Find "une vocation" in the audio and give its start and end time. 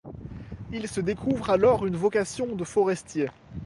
1.85-2.55